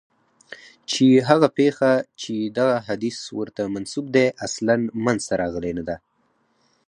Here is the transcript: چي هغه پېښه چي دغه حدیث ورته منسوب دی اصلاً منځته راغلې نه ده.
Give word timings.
چي 0.91 1.07
هغه 1.29 1.47
پېښه 1.57 1.91
چي 2.21 2.35
دغه 2.57 2.75
حدیث 2.87 3.19
ورته 3.39 3.61
منسوب 3.75 4.05
دی 4.15 4.27
اصلاً 4.45 4.75
منځته 5.05 5.33
راغلې 5.41 5.71
نه 5.77 5.83
ده. 5.89 5.97